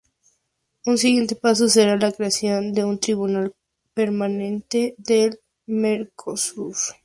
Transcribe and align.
Un 0.87 0.97
siguiente 0.97 1.35
paso 1.35 1.69
será 1.69 1.95
la 1.95 2.11
creación 2.11 2.73
de 2.73 2.83
un 2.83 2.99
tribunal 2.99 3.53
permanente 3.93 4.95
del 4.97 5.39
Mercosur. 5.67 6.73